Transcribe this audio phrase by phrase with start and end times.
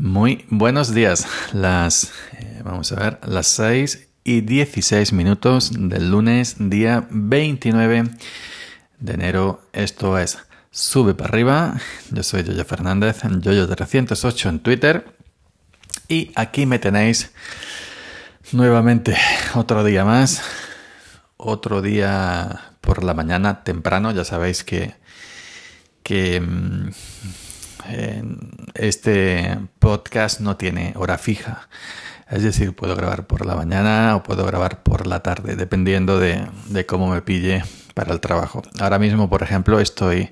[0.00, 1.26] Muy buenos días.
[1.52, 8.04] Las, eh, vamos a ver, las 6 y 16 minutos del lunes, día 29
[8.98, 9.60] de enero.
[9.74, 10.38] Esto es
[10.70, 11.78] Sube para arriba.
[12.10, 15.04] Yo soy Yoyo Fernández, Yoyo308 en Twitter.
[16.08, 17.32] Y aquí me tenéis
[18.52, 19.18] nuevamente
[19.54, 20.40] otro día más.
[21.36, 24.12] Otro día por la mañana temprano.
[24.12, 24.94] Ya sabéis que,
[26.02, 26.88] que mm,
[28.74, 31.68] este podcast no tiene hora fija.
[32.30, 36.46] Es decir, puedo grabar por la mañana o puedo grabar por la tarde, dependiendo de,
[36.86, 38.62] cómo me pille para el trabajo.
[38.78, 40.30] Ahora mismo, por ejemplo, estoy,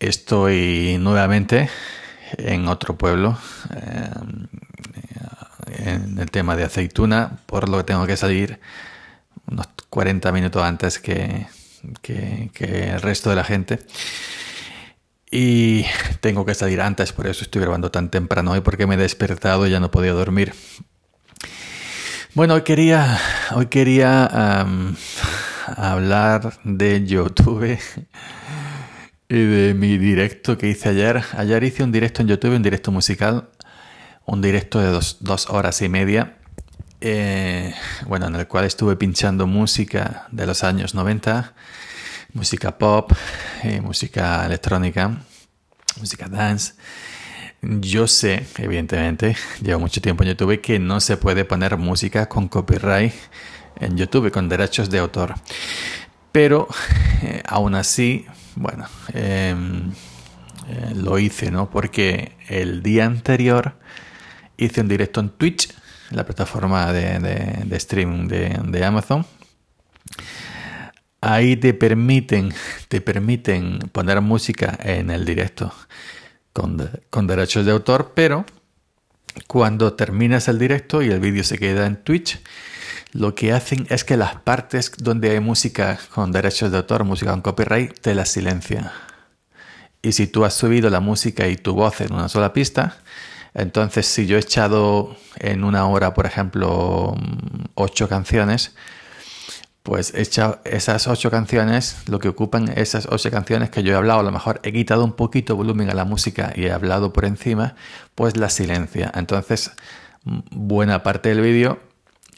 [0.00, 1.70] estoy nuevamente
[2.38, 3.38] en otro pueblo
[3.76, 4.10] eh,
[5.78, 8.58] en el tema de aceituna, por lo que tengo que salir
[9.46, 11.46] unos 40 minutos antes que,
[12.02, 13.78] que el resto de la gente.
[15.36, 15.84] Y
[16.20, 19.66] tengo que salir antes, por eso estoy grabando tan temprano hoy, porque me he despertado
[19.66, 20.54] y ya no podía dormir.
[22.34, 23.18] Bueno, hoy quería,
[23.50, 24.64] hoy quería
[25.76, 27.76] hablar de YouTube
[29.28, 31.24] y de mi directo que hice ayer.
[31.36, 33.48] Ayer hice un directo en YouTube, un directo musical,
[34.26, 34.86] un directo de
[35.18, 36.36] dos, horas y media,
[37.00, 37.74] eh,
[38.06, 41.54] bueno, en el cual estuve pinchando música de los años 90
[42.34, 43.12] música pop,
[43.62, 45.18] eh, música electrónica,
[45.98, 46.74] música dance.
[47.62, 52.48] Yo sé, evidentemente, llevo mucho tiempo en YouTube, que no se puede poner música con
[52.48, 53.12] copyright
[53.80, 55.34] en YouTube, con derechos de autor.
[56.32, 56.68] Pero
[57.22, 59.90] eh, aún así, bueno, em,
[60.68, 61.70] eh, lo hice, ¿no?
[61.70, 63.76] Porque el día anterior
[64.56, 65.72] hice un directo en Twitch,
[66.10, 69.26] la plataforma de, streaming de Amazon
[71.32, 72.52] ahí te permiten,
[72.88, 75.72] te permiten poner música en el directo
[76.52, 78.44] con, con derechos de autor, pero
[79.46, 82.40] cuando terminas el directo y el vídeo se queda en Twitch,
[83.12, 87.30] lo que hacen es que las partes donde hay música con derechos de autor, música
[87.30, 88.92] con copyright, te las silencia.
[90.02, 92.98] Y si tú has subido la música y tu voz en una sola pista,
[93.54, 97.16] entonces si yo he echado en una hora, por ejemplo,
[97.74, 98.74] ocho canciones,
[99.84, 103.96] pues he hecho esas ocho canciones, lo que ocupan esas ocho canciones que yo he
[103.96, 107.12] hablado, a lo mejor he quitado un poquito volumen a la música y he hablado
[107.12, 107.76] por encima,
[108.14, 109.12] pues la silencia.
[109.14, 109.72] Entonces,
[110.24, 111.78] buena parte del vídeo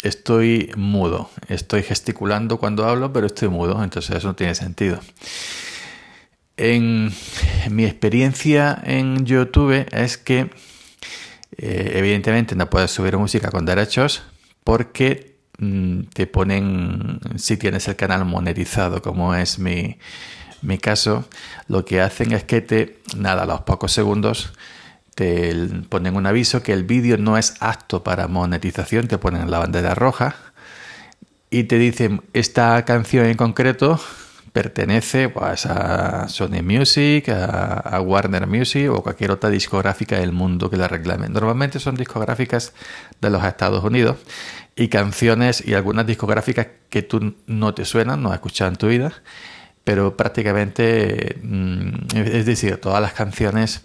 [0.03, 4.99] estoy mudo, estoy gesticulando cuando hablo, pero estoy mudo, entonces eso no tiene sentido.
[6.57, 7.13] En
[7.71, 10.51] mi experiencia en YouTube es que
[11.59, 14.25] eh, evidentemente no puedes subir música con derechos
[14.65, 15.36] porque
[16.13, 19.99] te ponen, si tienes el canal monetizado, como es mi,
[20.63, 21.25] mi caso,
[21.69, 24.53] lo que hacen es que te, nada, a los pocos segundos,
[25.15, 25.55] te
[25.89, 29.95] ponen un aviso que el vídeo no es apto para monetización, te ponen la bandera
[29.95, 30.37] roja
[31.49, 33.99] y te dicen, esta canción en concreto
[34.53, 40.77] pertenece pues, a Sony Music, a, Warner Music o cualquier otra discográfica del mundo que
[40.77, 41.29] la reclame.
[41.29, 42.73] Normalmente son discográficas
[43.21, 44.17] de los Estados Unidos
[44.77, 48.89] y canciones y algunas discográficas que tú no te suenan, no has escuchado en tu
[48.89, 49.13] vida,
[49.85, 53.83] pero prácticamente, mm, es decir, todas las canciones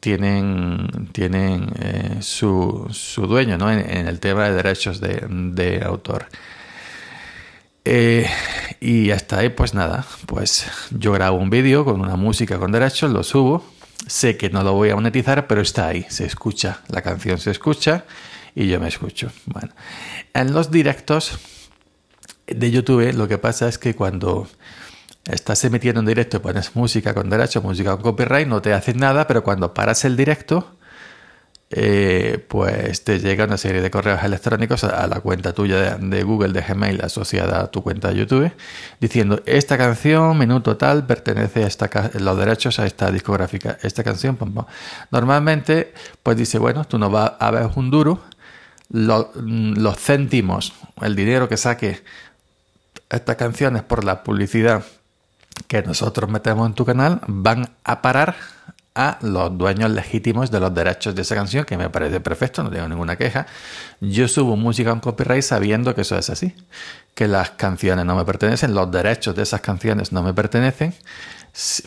[0.00, 3.70] tienen, tienen eh, su, su, dueño ¿no?
[3.70, 6.26] en, el tema de derechos de, autor.
[7.84, 8.28] Eh,
[8.80, 13.10] y hasta ahí, pues nada, pues yo grabo un vídeo con una música con derechos,
[13.12, 13.64] lo subo,
[14.06, 17.50] sé que no lo voy a monetizar, pero está ahí, se escucha, la canción se
[17.50, 18.04] escucha
[18.60, 19.32] y yo me escucho.
[19.46, 19.70] Bueno,
[20.34, 21.38] en los directos
[22.46, 24.48] de YouTube lo que pasa es que cuando
[25.30, 29.26] estás emitiendo en directo pones música con derecho, música con copyright, no te hacen nada,
[29.26, 30.76] pero cuando paras el directo,
[31.72, 36.52] eh, pues te llega una serie de correos electrónicos a, la cuenta tuya de, Google
[36.52, 38.50] de Gmail asociada a tu cuenta de YouTube
[38.98, 41.88] diciendo esta canción, minuto tal, pertenece a esta
[42.18, 43.78] los derechos a esta discográfica.
[43.82, 44.36] Esta canción,
[45.12, 45.94] normalmente,
[46.24, 48.20] pues dice, bueno, tú no vas a ver un duro,
[48.90, 52.02] los céntimos, el dinero que saque
[53.08, 54.84] estas canciones por la publicidad
[55.66, 58.36] que nosotros metemos en tu canal van a parar
[58.94, 62.70] a los dueños legítimos de los derechos de esa canción, que me parece perfecto, no
[62.70, 63.46] tengo ninguna queja.
[64.00, 66.54] Yo subo música en copyright sabiendo que eso es así,
[67.14, 70.94] que las canciones no me pertenecen, los derechos de esas canciones no me pertenecen.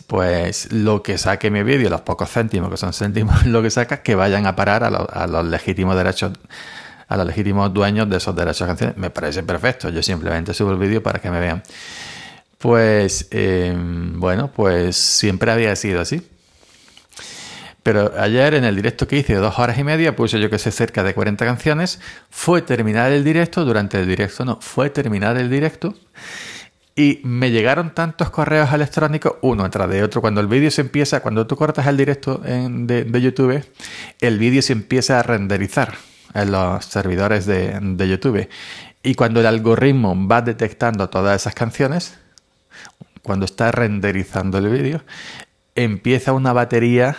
[0.06, 4.02] Pues lo que saque mi vídeo, los pocos céntimos que son céntimos, lo que saca,
[4.02, 6.32] que vayan a parar a, a los legítimos derechos
[7.08, 8.96] a los legítimos dueños de esos derechos de canciones.
[8.96, 9.90] Me parece perfecto.
[9.90, 11.62] Yo simplemente subo el vídeo para que me vean.
[12.58, 16.22] Pues, em, bueno, pues siempre había sido así.
[17.82, 20.58] Pero ayer en el directo que hice de dos horas y media puse yo que
[20.58, 22.00] sé cerca de 40 canciones.
[22.30, 25.94] Fue terminar el directo, durante el directo no, fue terminar el directo.
[26.96, 30.22] Y me llegaron tantos correos electrónicos, uno tras de otro.
[30.22, 33.62] Cuando el vídeo se empieza, cuando tú cortas el directo de, YouTube,
[34.20, 35.94] el vídeo se empieza a renderizar
[36.34, 38.48] en los servidores de, de YouTube.
[39.02, 42.18] Y cuando el algoritmo va detectando todas esas canciones,
[43.22, 45.02] cuando está renderizando el vídeo,
[45.74, 47.16] empieza una batería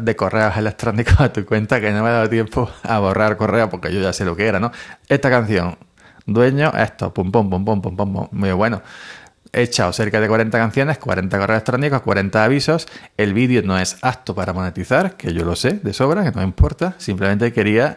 [0.00, 3.68] de correos electrónicos a tu cuenta que no me ha dado tiempo a borrar correo
[3.68, 4.72] porque yo ya sé lo que era, ¿no?
[5.08, 5.76] Esta canción,
[6.24, 8.82] dueño, esto, pum, pum, pum, pum, pum, pum, muy bueno.
[9.56, 12.86] He echado cerca de 40 canciones, 40 correos electrónicos, 40 avisos.
[13.16, 16.42] El vídeo no es apto para monetizar, que yo lo sé de sobra, que no
[16.42, 16.94] importa.
[16.98, 17.96] Simplemente quería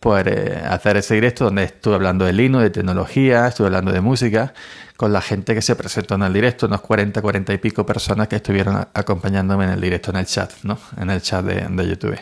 [0.00, 0.26] pues,
[0.68, 4.52] hacer ese directo donde estuve hablando de Linux, de tecnología, estuve hablando de música
[4.98, 8.28] con la gente que se presentó en el directo, unos 40, 40 y pico personas
[8.28, 10.78] que estuvieron acompañándome en el directo, en el chat, ¿no?
[11.00, 12.18] En el chat de, YouTube.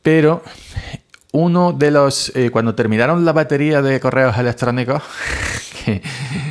[0.00, 0.44] Pero
[1.32, 5.02] uno de los, eh, cuando terminaron la batería de correos electrónicos,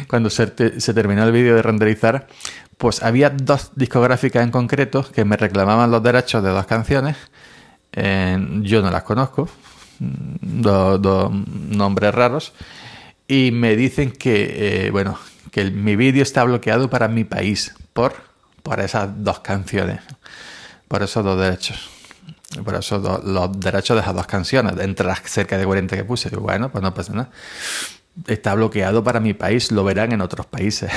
[0.07, 2.27] cuando se, terminó el vídeo de renderizar,
[2.77, 7.17] pues había dos discográficas en concreto que me reclamaban los derechos de dos canciones.
[7.93, 9.49] yo no las conozco,
[9.99, 12.53] mm, dos nombres raros
[13.27, 15.17] y me dicen que, eh, bueno,
[15.51, 18.13] que mi vídeo está bloqueado para mi país por,
[18.61, 20.01] por esas dos canciones,
[20.87, 21.89] por esos dos derechos.
[22.65, 26.29] Por eso los derechos de esas dos canciones, entre las cerca de 40 que puse.
[26.35, 27.29] Bueno, pues no pasa nada.
[28.27, 30.91] Está bloqueado para mi país, lo verán en otros países.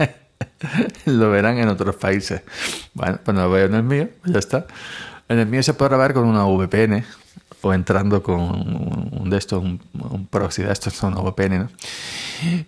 [1.06, 2.42] lo verán en otros países.
[2.94, 4.66] Bueno, pues no lo veo en el mío, ya está.
[5.28, 7.04] En el mío se puede grabar con una VPN,
[7.62, 9.80] o entrando con un de estos, un,
[10.30, 11.68] proxy de estos, son VPN, ¿no?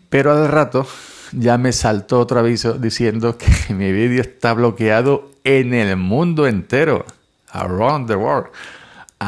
[0.09, 0.87] Pero al rato
[1.33, 7.05] ya me saltó otro aviso diciendo que mi vídeo está bloqueado en el mundo entero,
[7.51, 8.49] around the world,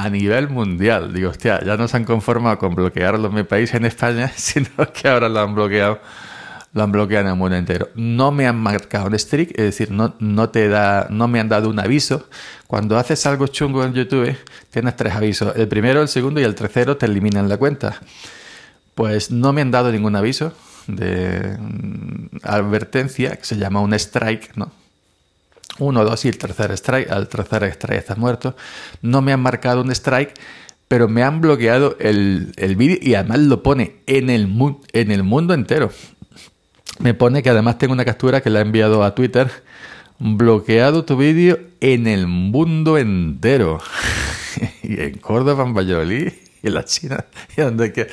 [0.02, 1.12] a nivel mundial.
[1.12, 4.70] Digo, hostia, ya no se han conformado con bloquearlo en mi país, en España, sino
[4.92, 6.00] que ahora lo han bloqueado
[6.72, 7.88] lo han bloqueado en el mundo entero.
[7.94, 11.48] No me han marcado un streak, es decir, no, no, te da, no me han
[11.48, 12.28] dado un aviso.
[12.66, 14.36] Cuando haces algo chungo en YouTube,
[14.70, 15.54] tienes tres avisos.
[15.54, 18.00] El primero, el segundo y el tercero te eliminan la cuenta.
[18.96, 20.52] Pues no me han dado ningún aviso
[20.88, 24.72] de mm, advertencia, que se llama un strike, ¿no?
[25.78, 27.10] Uno, dos y el tercer strike.
[27.10, 28.56] Al tercer strike estás muerto.
[29.02, 30.34] No me han marcado un strike
[30.86, 34.48] pero me han bloqueado el, el vídeo y además lo pone en el,
[34.92, 35.90] en el mundo entero
[36.98, 39.50] me pone que además tengo una captura que le ha enviado a Twitter.
[40.18, 43.80] Bloqueado tu vídeo en el mundo entero.
[44.82, 46.32] y en Córdoba, en Valladolid
[46.64, 47.24] y la China.
[47.56, 48.08] Y, donde que,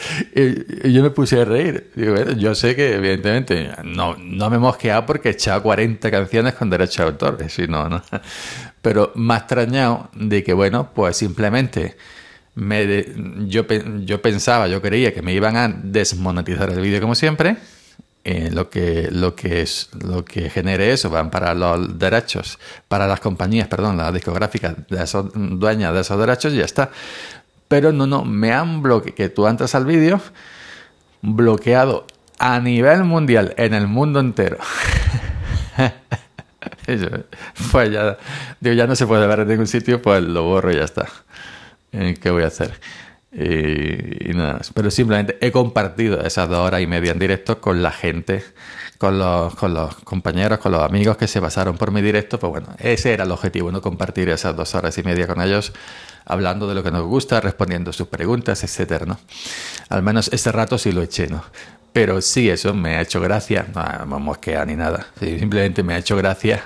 [0.85, 1.91] yo me puse a reír.
[2.37, 6.69] yo sé que evidentemente no, no me he mosqueado porque he echado 40 canciones con
[6.69, 7.37] derecho de autor.
[7.49, 8.03] Si no, no.
[8.81, 11.97] Pero ha extrañado de que, bueno, pues simplemente
[12.53, 13.05] me
[13.47, 13.65] yo,
[14.03, 17.57] yo pensaba, yo creía que me iban a desmonetizar el vídeo como siempre
[18.23, 23.07] eh, lo que lo que es lo que genere eso van para los derechos para
[23.07, 26.91] las compañías perdón las discográficas de esos dueñas de esos derechos y ya está
[27.71, 30.19] pero no no me han bloqueado que tú entras al vídeo
[31.21, 32.05] bloqueado
[32.37, 34.57] a nivel mundial en el mundo entero
[37.71, 38.17] pues ya
[38.59, 41.07] digo ya no se puede ver en ningún sitio pues lo borro y ya está
[41.93, 42.73] eh, qué voy a hacer
[43.31, 47.91] y, nada Pero simplemente he compartido esas dos horas y media en directo con la
[47.91, 48.43] gente,
[48.97, 52.39] con los, con los compañeros, con los amigos que se pasaron por mi directo.
[52.39, 53.81] Pues bueno, ese era el objetivo, ¿no?
[53.81, 55.71] Compartir esas dos horas y media con ellos,
[56.25, 59.19] hablando de lo que nos gusta, respondiendo sus preguntas, etcétera, ¿no?
[59.89, 61.43] Al menos ese rato sí lo eché, ¿no?
[61.93, 63.67] Pero sí, eso me ha hecho gracia.
[63.75, 65.07] No, no mosquea ni nada.
[65.19, 66.63] simplemente me ha hecho gracia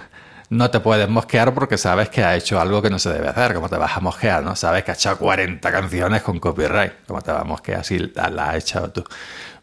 [0.50, 3.53] no te puedes mosquear porque sabes que ha hecho algo que no se debe hacer.
[3.53, 4.43] ¿Cómo te vas a mosquear?
[4.43, 4.55] ¿no?
[4.55, 6.93] Sabes que ha echado 40 canciones con copyright.
[7.07, 9.03] ¿Cómo te vas a mosquear si la, has echado tú?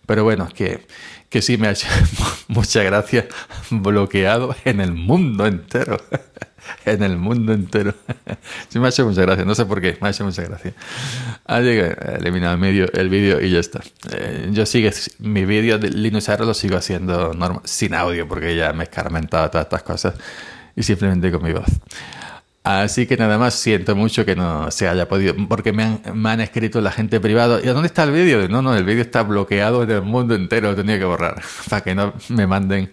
[0.06, 0.86] Pero bueno, que,
[1.32, 1.88] que sí me ha hecho
[2.48, 3.24] muchas gracias.
[3.70, 5.96] Bloqueado en el mundo entero.
[6.84, 7.94] en el mundo entero.
[8.68, 9.46] sí me ha hecho muchas gracias.
[9.46, 9.96] No sé por qué.
[10.02, 10.74] Me ha hecho muchas gracias.
[11.46, 13.80] Ha eliminado el vídeo el vídeo y ya está.
[14.12, 17.32] Eh, yo sigo mi vídeo de Linux R lo sigo haciendo
[17.64, 20.14] sin audio porque ya me he escarmentado todas estas cosas
[20.76, 21.64] y simplemente con mi voz.
[22.64, 26.80] Así que nada más siento mucho que no se haya podido, porque me han, escrito
[26.80, 28.48] la gente privada, ¿y dónde está el vídeo?
[28.48, 31.82] No, no, el vídeo está bloqueado en el mundo entero, lo tenía que borrar, para
[31.82, 32.92] que no me manden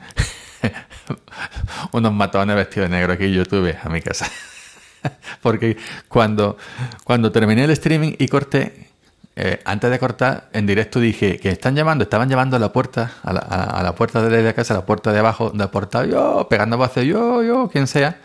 [1.91, 4.27] unos matones vestidos de negro aquí en YouTube a mi casa.
[5.41, 6.57] porque cuando,
[7.03, 8.87] cuando terminé el streaming y corté,
[9.35, 13.11] eh, antes de cortar, en directo dije que están llamando, estaban llamando a la puerta,
[13.21, 16.09] a la, a, la puerta de la casa, a la puerta de abajo del portal,
[16.09, 18.17] yo, pegando voces, yo, yo, quien sea.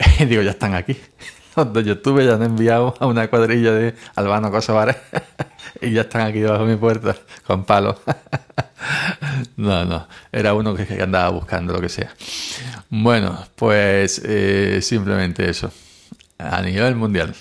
[0.28, 0.96] Digo, ya están aquí.
[1.56, 4.96] Los de YouTube ya han enviado a una cuadrilla de albanos kosovares
[5.80, 7.16] y ya están aquí debajo de mi puerta
[7.46, 7.96] con palos.
[9.56, 12.14] No, no, era uno que andaba buscando lo que sea.
[12.88, 15.70] Bueno, pues eh, simplemente eso.
[16.38, 17.34] A nivel mundial,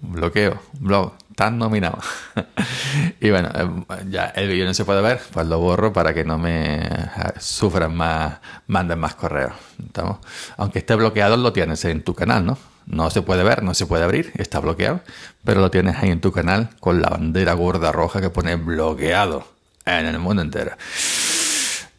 [0.00, 1.98] bloqueo, blog, tan nominado.
[3.20, 6.22] y bueno, eh, ya el vídeo no se puede ver, pues lo borro para que
[6.22, 6.90] no me eh,
[7.38, 9.54] sufran más, manden más correos.
[9.82, 10.18] ¿Estamos?
[10.58, 12.58] Aunque esté bloqueado, lo tienes en tu canal, ¿no?
[12.84, 15.00] No se puede ver, no se puede abrir, está bloqueado,
[15.42, 19.46] pero lo tienes ahí en tu canal con la bandera gorda roja que pone bloqueado
[19.86, 20.72] en el mundo entero.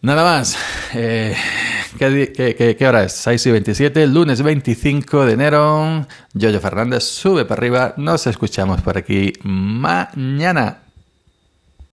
[0.04, 0.56] Nada más.
[0.94, 1.36] Eh,
[1.98, 3.14] ¿qué, qué, hora es?
[3.14, 6.06] 6 y 27, lunes 25 de enero.
[6.34, 7.94] Yoyo Fernández sube para arriba.
[7.98, 10.81] Nos escuchamos por aquí mañana.